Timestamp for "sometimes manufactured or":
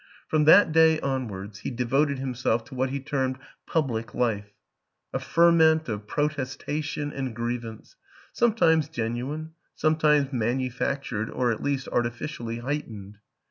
9.75-11.51